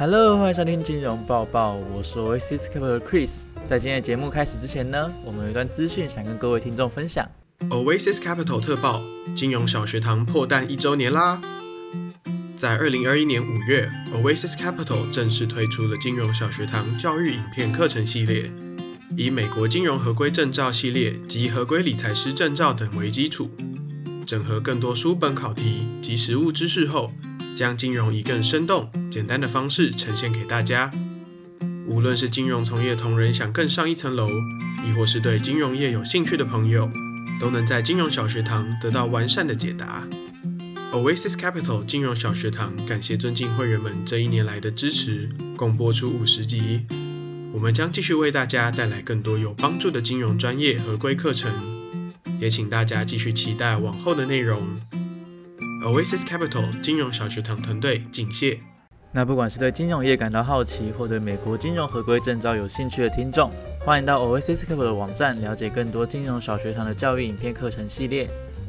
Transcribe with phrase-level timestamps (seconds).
[0.00, 3.42] Hello，欢迎收听金融报报，我是 Oasis Capital Chris。
[3.66, 7.30] 在今天的节目开始之前呢，我们有一段资讯想跟各位听众分享。
[7.68, 9.02] Oasis Capital 特报：
[9.36, 11.38] 金融小学堂破蛋一周年啦！
[12.56, 18.50] 在二零二一年五月，Oasis Capital 正式推出了金融小学堂教育影片课程系列，
[19.18, 23.50] 以美国金融合规证照系列及合规理财师证照等为基础，
[24.24, 27.12] 整合更多书本考题及实务知识后，
[27.56, 30.90] 将金融以更生动、简单的方式呈现给大家。
[31.86, 34.28] 无论是金融从业同仁想更上一层楼，
[34.86, 36.90] 亦或是对金融业有兴趣的朋友，
[37.40, 40.06] 都能在金融小学堂得到完善的解答。
[40.92, 46.86] Oasis Capital 金融小学堂感谢尊敬会员们这一年来的支持，共播出五十集。
[47.52, 51.52] 我们将继续为大家带来更多有帮助的金融专业合规课程，
[52.40, 54.80] 也请大家继续期待往后的内容。
[55.82, 58.58] Oasis Capital 金融小学堂团队敬谢。
[59.12, 63.50] 那不管是对金融业感到好奇，或对美国金融合规证照有兴趣的听众，
[63.84, 68.28] 欢迎到 Oasis Capital 的网站了解更多金融小学堂的教育影片课程系列。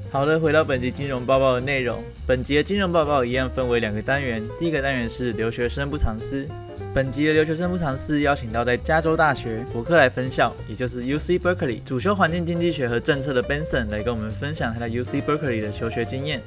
[0.10, 2.02] 好的，回到本集金融报告的内容。
[2.26, 6.48] 本集的金融报告一样分为两个单元，第一个单元是留学生不藏私。
[6.94, 16.42] 本集的留学生不藏私邀请到在加州大学伯克莱分校，也就是 UC Berkeley 主修环境经济学和政策的 Benson 来跟我们分享他在 UC Berkeley 的求学经验。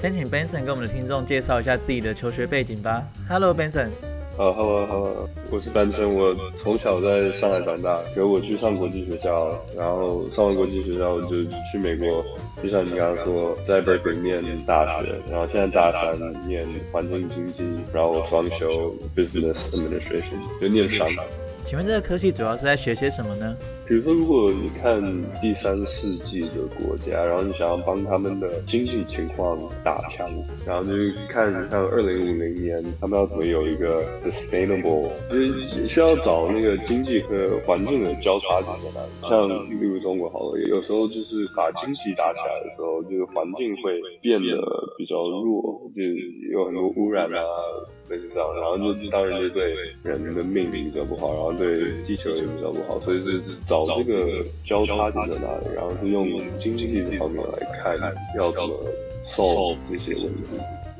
[0.00, 3.06] 先请 Benson 跟我们的听众介绍一下自己的求学背景吧。
[3.28, 3.90] Hello Benson。
[4.38, 12.24] 呃，Hello Hello，我是班森，我从小在上海长大，可我去上国际学校，然后上完国际学校就去美国，
[12.62, 17.62] 就像你刚刚说，在 Berkeley 念大学，然后现在大三念环境经济，
[17.92, 21.06] 然后我双修 Business Administration，就念商。
[21.62, 23.54] 请问这个科系主要是在学些什么呢？
[23.90, 25.02] 比如说，如果你看
[25.42, 30.30] 第三世纪的国家，然后你想要帮他们的经济情况打枪，
[30.64, 38.70] 然后就是看像二零五零年他们要怎么有一个 sustainable，就是需要找那个经济和环境的交叉点。
[39.28, 46.14] 像例如中国好了，有时候就是把经济打起来的时候，就是环境会变得比较弱，就是
[46.52, 47.42] 有很多污染啊，
[48.08, 51.74] 类似这样，然后就当然就对人的命比较不好，然后对
[52.06, 57.96] 地球也比较不好，所以是找这个交叉点在哪里，然后是用经济这方面来看
[58.36, 58.78] 要怎么
[59.24, 60.50] solve 这些问题。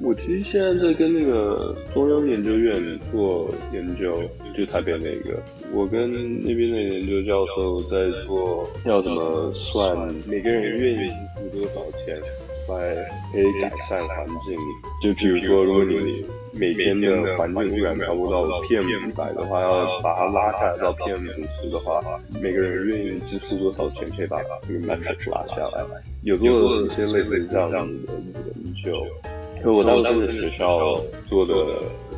[0.03, 4.15] 我其实现在在跟那个中央研究院做研究，
[4.57, 5.39] 就台北那个，
[5.75, 6.11] 我跟
[6.41, 9.95] 那边的研究教授在做要怎么算
[10.27, 12.19] 每个人愿意支付多少钱。
[12.79, 12.95] 来
[13.33, 14.57] 可以改善环境，
[15.03, 22.01] 就比如说，如果你每天的环境污染超过到 PM 一百的话，要把它拉下来到 PM 五十的话，
[22.41, 25.85] 每个人愿意支出多少钱可以把这个 metric 拉下来？
[26.23, 27.75] 有做了一些类似这样子
[28.07, 28.13] 的
[28.65, 29.07] 研究。
[29.63, 30.97] 可我当时的学校
[31.29, 31.55] 做的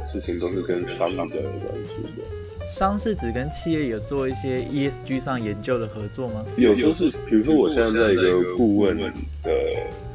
[0.06, 2.41] 事情都是跟商比较有关系的。
[2.72, 6.42] 商是指跟企业有做一些 ESG 上研究的合作吗？
[6.56, 9.12] 有时候是，比如说我现在在一个顾问的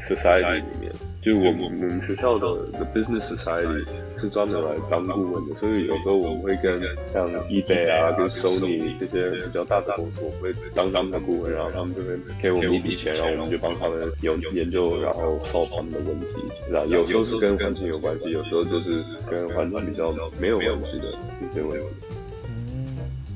[0.01, 0.91] society 里面，
[1.21, 3.85] 就是我们我们学校的 the business society
[4.19, 6.81] 是专门来当顾问的，所以有时候我们会跟
[7.13, 16.33] 像 eBay 啊、跟 Sony 这些比较大的公司，我们会当他们的顾问，然后他们就会给我们一笔钱，然后我们就帮他们有研究，然后 solve 他们的问题，
[16.65, 16.83] 是吧？
[16.87, 21.85] 有时候是跟环境有关系，有时候就是跟环境比较没有关系的一些问题。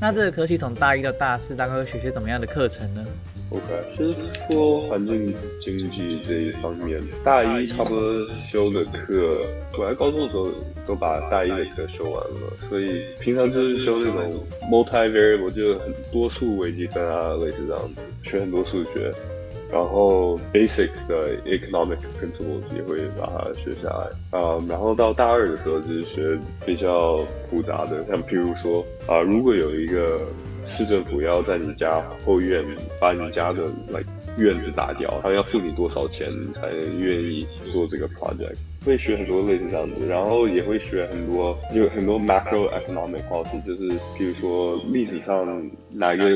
[0.02, 3.06] 那这个科系从大一到大四大概会学些怎么样的课程呢
[3.52, 3.62] ？OK，
[3.96, 4.16] 就是
[4.48, 5.32] 说环境
[5.62, 9.46] 经济这一方面，大一差不多修的课，
[9.78, 10.50] 我来高中的时候
[10.88, 19.12] 都把大一的课修完了，所以平常就是修那种 multi-variable，就很多数微积分啊，类似这样子，学很多数学。
[19.72, 30.20] 然后 basic 的 economic principles 也会把它学下来啊、嗯，然后到大二的时候就是学比较复杂的，像譬如说啊、如果有一个
[30.66, 32.64] 市政府要在你家后院
[33.00, 34.06] 把你家的 like
[34.38, 38.56] 院子打掉，他要付你多少钱才愿意做这个 project？
[38.86, 46.30] 会学很多类似这样子，然后也会学很多，有很多 macroeconomic policy，就是譬如说历史上哪个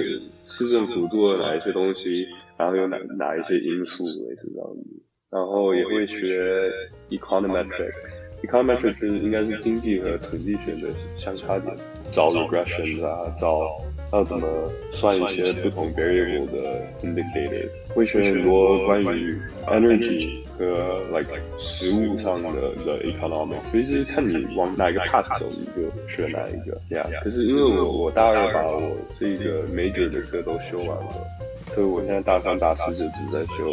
[0.43, 2.27] 市政府做了哪一些东西。
[2.57, 6.71] 然后有哪哪一些因素类似这样子，然后也会学
[7.09, 11.75] econometrics，econometrics 是应该是经济和统计学的相差点，
[12.13, 13.77] 找 regression 啊，找
[14.13, 14.47] 要怎么
[14.93, 19.37] 算一些不同 variable 的 indicators，会学很多关于
[19.67, 27.21] energy 和 like 食物上的的 economics，所以是看你往哪一个 path 走，你就学哪一个，yeah。
[27.21, 31.34] 可是因为我我大二把我这个 major 的课都修完了。
[31.75, 33.67] 所以我现在大三、大四就只在修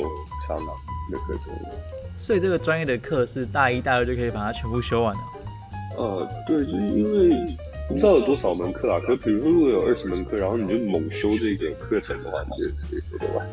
[0.47, 0.57] 商
[1.11, 1.55] 的课程。
[2.17, 5.21] 所以这个专业的课是大一、大二就可以把它全部修完了。
[5.97, 7.57] 呃，对，就是因为
[7.89, 13.47] 不知道有多少门课啊，可比如说如果有二十门课，然后你就猛修这个课程的话，你就可以修得完。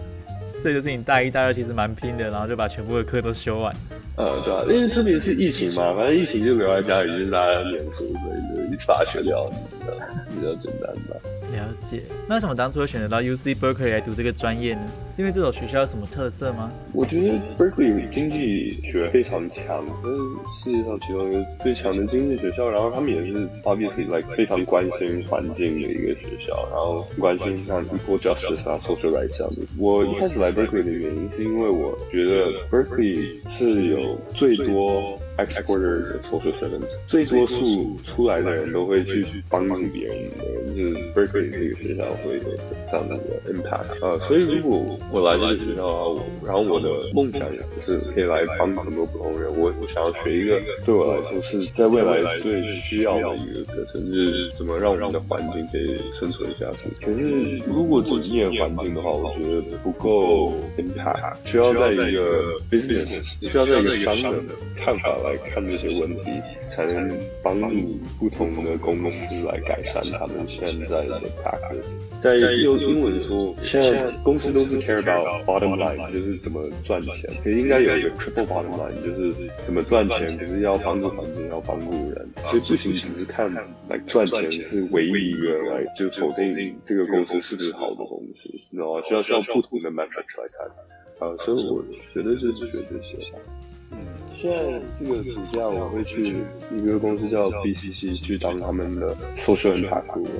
[0.62, 3.74] 所以就是你大一、大二其实蛮拼的，然后就把全部的课都修完。
[4.18, 9.94] 呃，对啊，因为特别是疫情嘛，反正疫情就留在家里，就是大家念书，所以就一次把它学掉，比较
[10.30, 11.16] 比较简单吧。
[11.52, 12.04] 了解。
[12.28, 14.82] 那为什么当初会选择到 UC Berkeley 来读这个专业呢？
[15.10, 16.72] 是因为这所学校有什么特色吗？
[16.94, 22.70] 我觉得 Berkeley 经济学非常强，是世界上其中一个最强的经济学校。
[22.70, 29.66] 然后他们也是 obviously like 非常关心环境的一个学校，然后关心像 equal justice 啊、social rights 这样子。
[29.80, 35.20] 我一开始来 Berkeley 的原因是因为我觉得 Berkeley 是有最多。
[35.46, 36.54] Exporters social
[37.08, 42.44] 最多数出来的人都会去帮助别人的，就是 Berkeley 这个学校会有
[42.90, 56.90] 这样的 impact 呃，所以如果我来这个学校啊，我然后我的梦想也是可以来帮很多普通人，我我想要学一个对我来说是在未来最需要的一个课程，就是怎么让我们的环境可以生存下去。
[57.06, 65.29] 可是如果只念环境的话，我觉得不够 impact，需要在一个 business，需要在一个商人的看法来。
[65.30, 66.42] 来看这些问题，
[66.76, 67.08] 才能
[67.44, 67.70] 帮助
[68.20, 71.86] 不同的公司来改善他们现在的 practice。
[72.22, 77.30] 在用英文说，现在公司都是 care about bottom line，就是怎么赚钱。
[77.44, 79.34] 可应该有一个 triple bottom line，就是
[79.66, 82.28] 怎么赚钱，可是要帮助环境，要帮助人。
[82.48, 89.02] 所以不行，只是看来赚钱是唯一一个来就否定这个公司是不是好的公司，你知道吗？
[89.04, 90.68] 需要需要不同的 metrics 来看。
[91.20, 91.84] 啊，所以我
[92.14, 93.18] 觉得就是学这些。
[93.92, 93.98] 嗯，
[94.34, 100.32] 现在这个暑假我会去一个公司叫 BCC 去当他们的 social impact 顾问。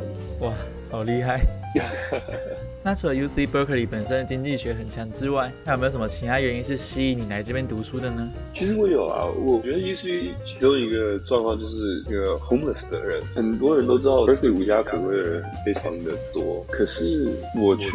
[0.42, 0.54] 哇，
[0.92, 1.42] 好厉害！
[2.82, 8.32] 那除了 UC Berkeley 本身的经济学很强之外，还有没有什么其他原因是吸引你来这边读书的呢？
[8.54, 16.66] 其实我有啊，我觉得 UC 其中一个状况就是一个 homeless 的人，很多人都知道 Berkeley 无家可归的人非常的多。
[16.70, 17.92] 可是我去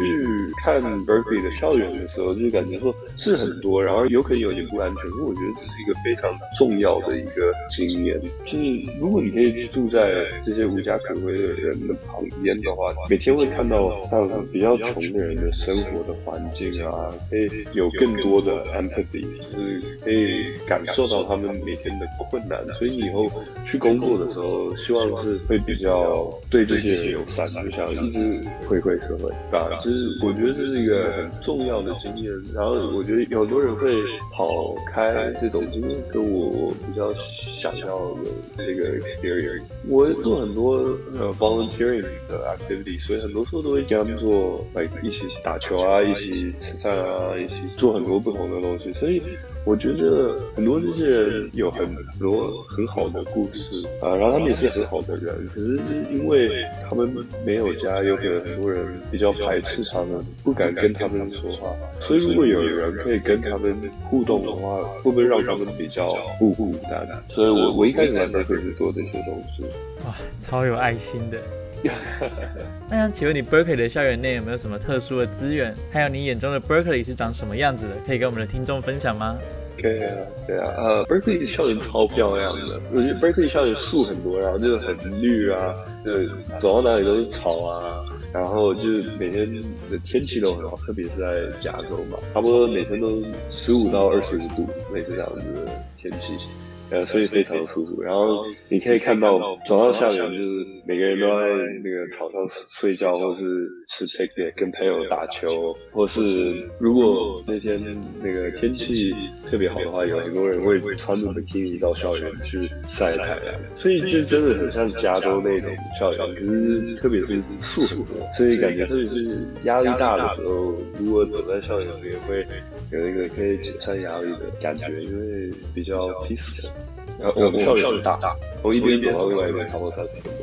[0.63, 5.03] 看 Berkeley 的校园的时候，就感觉说是很多，然后有可能有点不安全。
[5.25, 8.65] 我觉得这是一个非常重要的一个经验，就是
[8.99, 22.65] 如果你可以住在这些无家可归的人的旁边的话，每天会看到像比较穷的人的生活的环境啊，可以有更多的 empathy，就是可以感受到他们每天的困难。
[22.77, 23.27] 所以以后
[23.63, 32.31] 去工作的时候，希望是会比较对这些人友善，就想一直回馈社会，啊，就是我觉得这是一个很重要的经验。
[32.53, 33.93] 然后我觉得有很多人会
[34.33, 38.25] 跑开这种经验，跟我比较想要有
[38.57, 39.63] 这个 experience。
[39.87, 40.77] 我做很多
[41.13, 44.64] 呃 volunteering 的 activity，所以很多时候都会跟他们做。
[44.73, 48.91] 来一起打球啊，一起吃饭啊，一起做很多不同的东西。
[48.93, 49.21] 所以
[49.65, 51.87] 我觉得很多这些人有很
[52.19, 55.47] 多很好的故事啊，然后他们也是很好的人。
[55.53, 56.49] 可是是因为
[56.87, 57.13] 他们
[57.45, 61.69] 没有家，有可能很多人比较排斥他们，不敢跟他们说话。
[61.99, 63.75] 所以如果有人可以跟他们
[64.09, 67.07] 互动的话，会不会让他们比较不孤单？
[67.29, 69.65] 所以我我一开始来都是做这些东西。
[70.05, 71.37] 哇，超有爱心的。
[72.89, 75.73] 那想请问你 Berkeley 的校园内有没有什么特殊的资源？
[75.91, 77.95] 还有你眼中的 Berkeley 是长什么样子的？
[78.05, 79.37] 可以跟我们的听众分享吗？
[79.77, 80.11] 可以啊，
[80.47, 85.73] 对啊，呃，Berkeley 的校园超漂亮的，我觉得 Berkeley 校园树很多，然后就是很绿啊，
[86.05, 89.53] 就是走到哪里都是草啊，然后就是每天
[89.91, 96.47] 的天气都很好，特别是在加州嘛，差不多每天都十五到二十度，类似这样子的天气。
[96.91, 98.01] 呃，所以非常舒服。
[98.01, 101.47] 然后你可以看到，走到校园就是每个人都在
[101.83, 107.79] 那个草上睡觉，或是吃 picnic，跟朋友打球，或是如果那天
[108.21, 109.13] 那个天气
[109.49, 113.55] 特别好的话，有很多人会穿着 bikini 到校园去晒太阳。
[113.73, 122.45] 所以就真的很像加州那种校园，可是特别是树很多，所以感觉特别是压力大的时候，如果走在校园里，会
[122.91, 126.71] 有一个可以解散压力的感觉，因为比较 peaceful。
[127.19, 128.19] 然后我们校园大，
[128.61, 130.33] 从一边走到另外一边差不多三十分钟。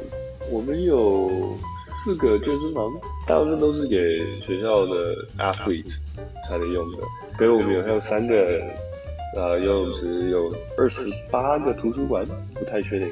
[0.50, 1.30] 我们有
[2.04, 2.90] 四个健身房，
[3.26, 3.96] 大部分都是给
[4.40, 6.16] 学校的 athletes
[6.48, 6.98] 才能用的。
[7.36, 8.60] 所以我们有还有三个
[9.36, 12.24] 呃游泳池，有二十八个图书馆，
[12.54, 13.08] 不太确定。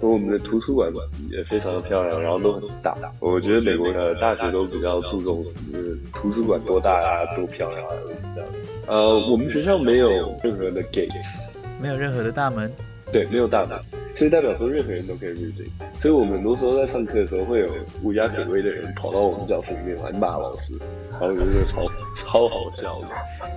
[0.00, 0.92] 我们的图书馆
[1.30, 2.94] 也非常的漂亮，然后都很大。
[3.20, 5.42] 我觉得美国的大学都比较注重
[5.72, 7.94] 就是图书馆多大啊，多漂亮啊
[8.34, 8.50] 这样。
[8.86, 10.10] 呃，我们学校没有
[10.42, 12.70] 任何的 gates，没有任何的大门。
[13.14, 13.78] 对，没有大门，
[14.16, 15.64] 所以代表说任何人都可以入境。
[16.00, 17.66] 所以我们很多时候在上课的时候，会有
[18.02, 20.74] 无家可归的人跑到我们教室里面来骂老师，
[21.12, 21.82] 然后觉得超
[22.16, 23.08] 超好笑的，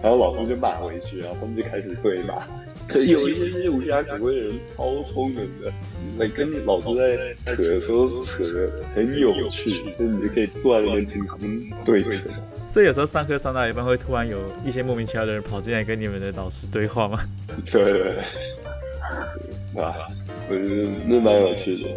[0.03, 2.35] 然后老师就骂回去，然后他们就开始对骂。
[2.87, 5.73] 可 有一些这些无家可归的人超聪明的，
[6.19, 12.11] 来跟老师在扯的时候扯的很有趣，所以你就可以坐在那边听他们对扯。
[12.69, 17.19] 所以有时候上课上到一半，会突然有一些莫名其妙的人跑进来跟你们的老师对话吗？
[17.71, 18.23] 对 对对，
[19.77, 20.07] 吧，
[20.49, 21.89] 我觉得那蛮有趣的。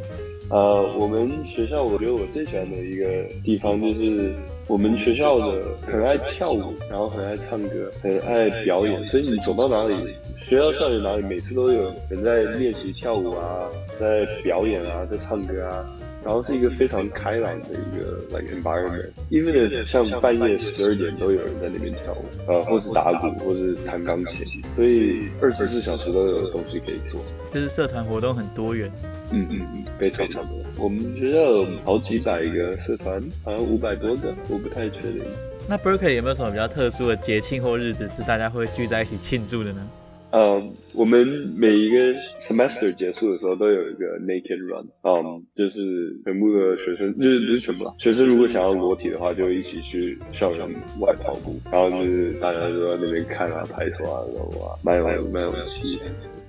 [0.51, 3.07] 呃，我们学校我觉得我最喜欢的一个
[3.45, 4.35] 地方就是
[4.67, 9.95] 我们学校的很爱跳舞，然后很爱唱歌，很爱表演，所以你走到哪里，
[10.41, 13.69] 学校校园哪里，每次都有人在练习跳舞啊，
[13.99, 15.87] 在表演啊，在唱歌啊。
[16.25, 27.21] 然后是一个非常开朗的一个 like environment，因为像半夜十二点都有人在那边跳舞，呃，或者打鼓，或者弹钢琴，所以二十四小时都有东西可以做。
[27.51, 28.91] 就是社团活动很多元。
[29.33, 30.59] 嗯嗯嗯，非常多。
[30.77, 35.23] 我们学校有好几百个社团，好像五百多个，我不太确定。
[35.69, 39.89] 那 Berkeley 有没有什么比较特殊的节庆或日子是大家会聚在一起庆祝的呢？
[40.33, 50.69] 嗯，我们每一个 semester 结束的时候都有一个 naked run，嗯，就是全部的学生，就是不是全部啦，学生如果想要裸体的话，就一起去校园
[51.01, 55.99] 外跑步，然后就是大家就在那边看啊、拍手啊、然后啊，蛮有蛮有气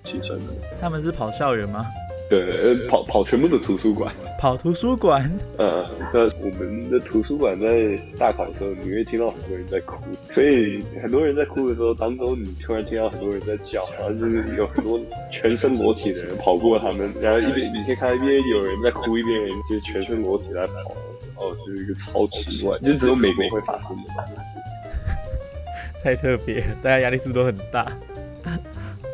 [0.03, 0.53] 气氛的。
[0.79, 1.85] 他们是跑校园吗？
[2.31, 4.09] 对，跑跑全部的图书馆，
[4.39, 5.29] 跑图书馆。
[5.57, 7.67] 呃，那我们的图书馆在
[8.17, 9.97] 大考的时候，你会听到很多人在哭，
[10.29, 14.97] 所以很多人在哭的时候，当中你突然听到很多人在叫，然后就是有很多
[15.29, 20.95] 全身裸体的人跑过他们，然后一边你可以看一边有人在哭，一边人就是全身裸体在跑，
[21.35, 24.41] 哦，就是一个超奇怪， 就只有美国会发生的，
[26.01, 27.85] 太特别，大家压力是不是都很大？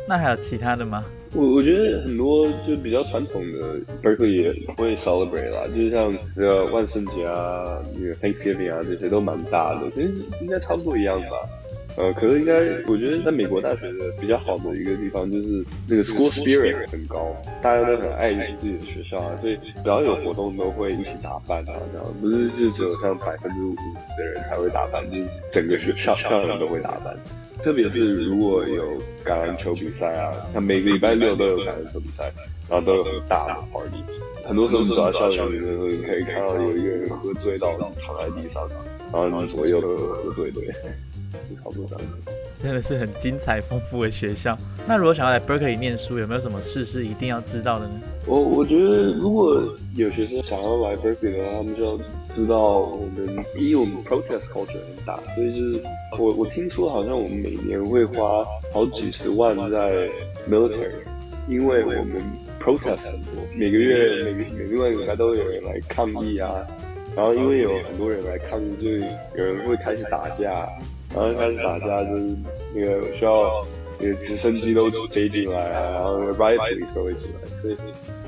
[0.08, 1.04] 那还有其他的吗？
[1.34, 11.36] 我我觉得很多就比较传统的 Berkeley 也会 celebrate 啦，就是像这个万圣节啊、那个 Thanksgiving 啊这些都蛮大的，其实应该差不多一样吧。
[11.98, 12.54] 呃，可是应该
[12.86, 23.74] 我觉得在美国大学的比较好的一个地方就是那个 school spirit 很高，大家都很爱自己的学校啊，所以只要有活动都会一起打扮啊，这样不是就只有像百分之五
[24.16, 27.16] 的人才会打扮，就是整个学校校园都会打扮。
[27.64, 32.32] 特别是如果有橄榄球比赛啊，像每个礼拜六都有橄榄球比赛，
[32.70, 34.04] 然后都有很大的 party，
[34.44, 38.64] 很多时候走到校园里面，你可以看到有一个人喝醉到躺在地上，
[39.12, 40.52] 然后左右都喝醉
[41.30, 42.32] 对，差不多这样子。
[42.58, 44.56] 真的是很精彩丰富的学校。
[44.84, 47.92] 那如果想要来 Berkeley 念书，有没有什么事是一定要知道的呢？
[48.26, 49.62] 我我觉得如果
[49.94, 52.00] 有学生想要来 Berkeley 的话，他们就要
[52.34, 55.84] 知道我们一我们 protest culture 很大，所以就是
[56.18, 60.08] 我我听说好像我们每年会花好几十万在
[60.50, 60.96] military，
[61.48, 62.20] 因为我们
[62.60, 66.52] protest 很多，每个月每个每个礼拜都有人来抗议啊，
[67.14, 68.90] 然后因为有很多人来抗议，就
[69.36, 70.68] 有人会开始打架。
[71.14, 72.36] 然后开始打架，就是
[72.74, 73.66] 那个需要
[73.98, 77.76] 那个直升机都飞进来啊，然后 riot police 都会进来，所以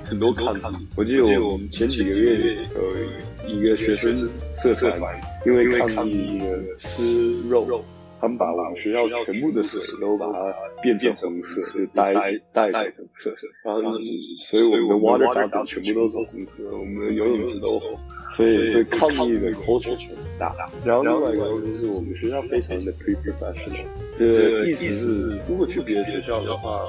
[0.04, 0.88] 很多抗议。
[0.96, 4.16] 我记得我们前几个月有一个学生
[4.50, 7.84] 社团，因为抗议那个吃肉，
[8.20, 12.12] 他们把我们学校全部的水都把它变成红色，就带
[12.52, 13.32] 带成色，
[13.64, 13.98] 然后
[14.38, 17.90] 所以我们的 water fountain 全部都是红色，我们的游泳池都红。
[18.30, 20.54] 所以，所以抗议的 culture 很大。
[20.84, 23.84] 然后另外一个就是我们学校非常的 pre-professional，
[24.16, 26.80] 这意思是，如果去别的学校的话，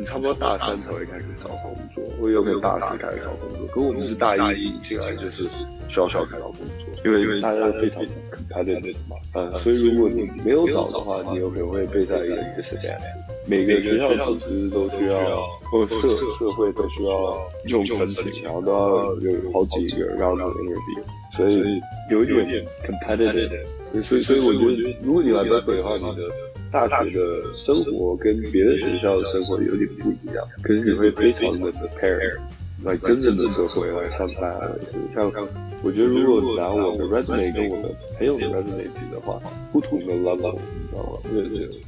[0.00, 3.66] 你差不多大三才会开始找工作，或有可能大四开始找工作。
[3.66, 5.46] 可我们是大一一进来就是
[5.90, 6.77] 小小开找工作，
[7.16, 9.16] 因为大家非常 competitive 嘛。
[9.34, 12.98] 嗯，所以如果你没有找的话，你有可能会被在一个 disadvantage。
[13.46, 16.06] 每个学校组织都需要，或社
[16.38, 21.02] 社会都需要用申请，然后都要有好几个 round of interview，
[21.34, 23.50] 所以有一点 competitive。
[24.02, 26.30] 所以所以我觉得，如果你来 Berkeley 的话，你的
[26.70, 32.38] 大学的生活跟别的学校的生活有点不一样，可是你会非常的 prepare。
[32.84, 34.56] 来真正的社会来上班，
[35.14, 35.30] 像
[35.82, 39.40] 我觉得如果拿我的 resume 跟我的朋友的 resume 比的话，
[39.72, 41.18] 不同的 level，你知道吗？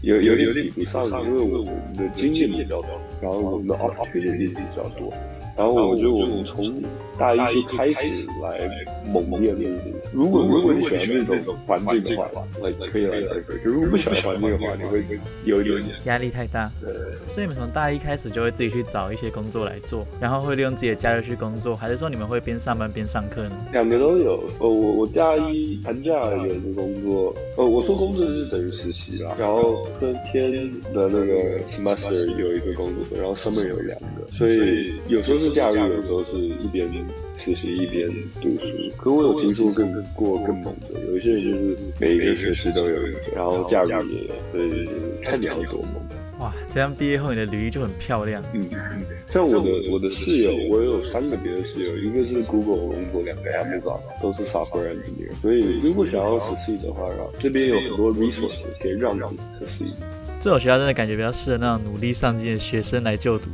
[0.02, 2.88] 有有有点比不上，因为我们的经验比较多，
[3.20, 5.12] 然后我们的 opportunity 比较多。
[5.60, 6.74] 然后我觉得我们从
[7.18, 8.66] 大一就开始来
[9.12, 9.70] 猛练练。
[10.10, 12.30] 如果如果你喜欢那种环境的话，
[12.62, 13.18] 那可以来。
[13.62, 15.04] 如果不喜欢环境的话，你会
[15.44, 16.70] 有一点压力太大。
[16.80, 16.90] 对。
[17.28, 23.66] 所以你们从大一开始就会自己去找一些工作来做，然后会利用自己的假日去工作，还是说你们会边上班边上课呢？
[23.70, 24.42] 两个都有。
[24.60, 29.36] 呃，我我大一寒假有一个工作，呃，我说工作是等于实习啦。
[29.38, 30.50] 然后春天
[30.94, 35.49] 的那个 semester 有一个工作，然后 summer 有两个，所以有时候是。
[35.50, 36.88] 假日有时候是一边
[37.36, 38.08] 实习一边
[38.40, 38.66] 读书，
[38.96, 42.96] 可我有听说更过更猛的，有一些人就是每一个学期都有，
[43.34, 44.88] 然后假日也有，所以
[45.22, 45.94] 看你要多猛。
[46.38, 48.42] 哇，这样毕业后你的履历就很漂亮。
[48.54, 55.34] 嗯嗯，像我的我的室友，我有三个别的室友，一个是 Google 工作，两个 Amazon 都是 software engineer。
[55.42, 59.92] 所以如果想要实习的话，然后这边有很多 resources 可以让你实习。
[60.40, 63.50] 这种学校真的感觉比较适合那种努力上进的学生来就读。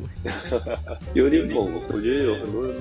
[1.14, 2.72] 有点猛，我觉得有很多人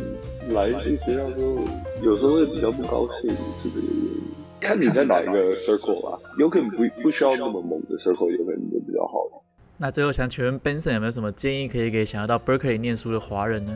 [0.50, 1.58] 来这学校之后，
[2.04, 4.22] 有时候会比较不高兴，是这个原因。
[4.60, 9.44] 看你在哪一个 circle 吧，有可能不不需要那么猛的 circle，有可能就比较好。
[9.78, 13.76] 那最后想请问 Benson 有没有什么建议可以给想要到 Berkeley 念书的华人呢？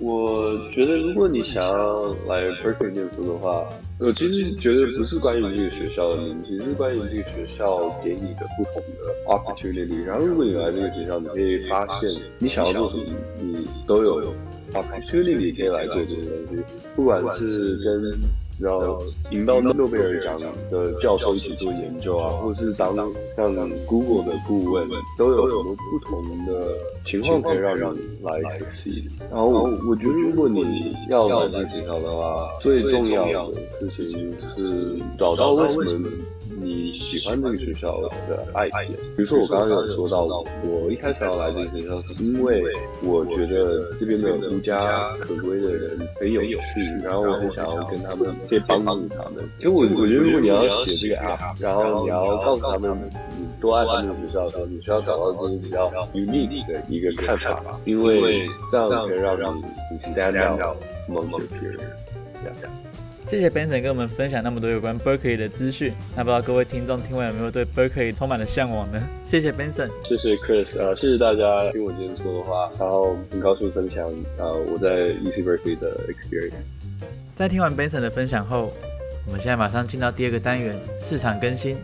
[0.00, 10.04] 我觉得如果你想要来 Berkeley 念书的话，我其实觉得不是关于这个学校的名题，是关于这个学校给你的不同的 opportunity。
[10.04, 13.04] 然后如果你来这个学校，你可以发现你想要做什么，
[13.40, 14.32] 你都有
[14.72, 16.62] opportunity 可以来做这些东西，
[16.94, 18.12] 不管是跟
[18.60, 18.98] 然后
[19.30, 20.38] 引到诺贝尔奖
[20.70, 29.08] 的教授一起做研究啊，或者是当像 Google 的顾问，都有很多不同的情况可以让你来实习。
[29.30, 33.60] 然后我我觉得，如果你要来这个学校的话，最重要的
[33.90, 36.08] 事情是找到为什么。
[36.60, 40.24] 你喜欢这个学校的爱点，比如说我刚刚有说到，
[40.64, 42.62] 我一开始要来这个学校，是因为
[43.02, 46.58] 我觉得这边的无家可归的人很有趣，
[47.02, 49.48] 然后我很想要跟他们，可以帮助他们。
[49.58, 60.76] 其实我我觉得，如果你要写这个 app，然后你要告诉他们你多爱他们学校的时候，你需要找到自己比较 unique 的一个看法，因为这样可以让你你 stand out
[61.08, 62.87] among your peers。
[63.28, 65.92] 谢谢 Benson 跟我们分享那么多有关 Berkeley 的资讯。
[66.16, 68.98] 那不知道各位听众听完有没有对 Berkeley 充满了向往呢？
[69.22, 74.06] 谢谢 Benson，谢谢 Chris，呃，谢谢大家听我今天说的话，然后很高兴分享
[74.38, 76.54] 呃我在 UC Berkeley 的 experience。
[77.34, 78.72] 在听完 Benson 的分享后，
[79.26, 81.76] 我们现在马上进到第二个单元市场更新。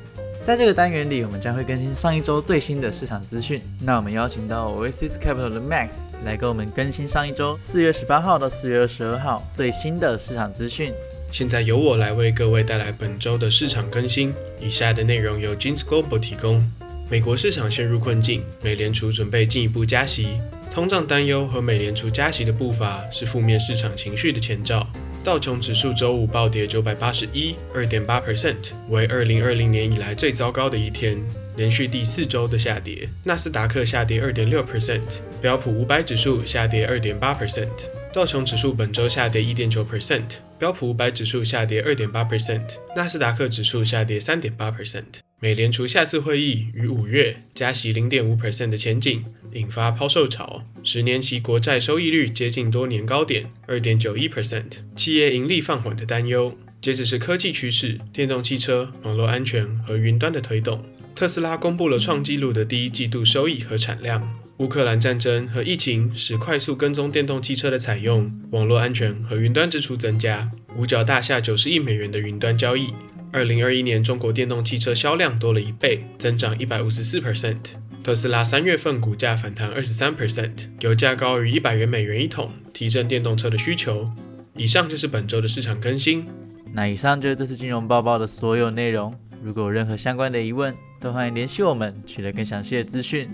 [0.46, 3.60] 在这个单元里，我们将会更新上一周最新的市场资讯。
[3.82, 10.92] 那我们邀请到 Oasis Capital 的 Max 来给我们更新上一周四月十八号到四月二十二号最新的市场资讯。
[11.34, 14.32] 现在由我来为各位带来本周的市场更新。
[14.60, 16.64] 以下的内容由 Jeans Global 提供。
[17.10, 20.28] 美国市场陷入困境，美联储准备进一步加息，
[20.70, 24.88] 通胀担忧和美联储加息的步伐是负面市场情绪的前兆。
[25.24, 31.20] 道琼指数周五暴跌九百八十一，二点八 percent，为二零二零年以来最糟糕的一天，
[31.56, 33.08] 连续第四周的下跌。
[33.24, 35.02] 纳斯达克下跌二点六 percent，
[35.42, 37.66] 标普五百指数下跌二点八 percent。
[38.12, 40.22] 道琼指数本周下跌一点九 percent，
[40.64, 42.62] 标普五百指数下跌二点八 percent，
[42.96, 45.04] 纳斯达克指数下跌三点八 percent。
[45.38, 49.22] 美联储下次会议于五月加息零点五 percent 的前景，
[49.52, 56.56] 引发抛售潮，十年期国债收益率接近多年高点二点九一 percent，企业盈利放缓的担忧。
[56.80, 60.82] 接着是科技趋势，电动汽车、网络安全和云端的推动。
[61.14, 64.26] 特斯拉公布了创纪录的第一季度收益和产量。
[64.58, 70.48] 乌克兰战争和疫情使快速跟踪电动汽车的采用、网络安全和云端支出增加。
[70.76, 72.92] 五角大厦九十亿美元的云端交易。
[73.32, 77.56] 二零二一年中国电动汽车销量多了一倍，增长一百五十四 percent。
[78.04, 84.08] 特斯拉三月份股价反弹二十三 percent，油价高于一百元美元一桶，提振电动车的需求。
[84.54, 86.24] 以上就是本周的市场更新。
[86.72, 89.12] 那以上就是这次金融报报的所有内容。
[89.42, 93.28] 如果有任何相关的疑问，都欢迎联系我们，取得更详细的资讯。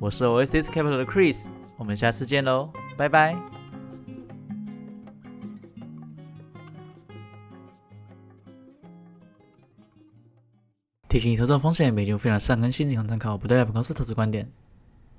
[0.00, 3.36] 我是 Oasis Capital 的 Chris，我们下次见喽，拜拜。
[11.06, 14.50] 提醒：投资风险，每节目非常善更新，仅供参考，不代表公司投资观点。